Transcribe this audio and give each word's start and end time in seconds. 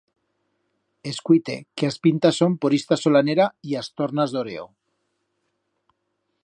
Escuite, 1.11 1.55
que 1.75 1.85
as 1.91 1.97
pintas 2.03 2.35
son 2.41 2.51
por 2.61 2.71
ista 2.79 2.95
solanera 3.05 3.45
y 3.69 3.71
as 3.81 3.87
tornas 3.97 4.29
d'oreo. 4.33 4.65